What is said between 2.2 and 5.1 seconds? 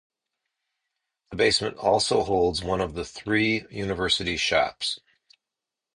holds one of the three University Shops.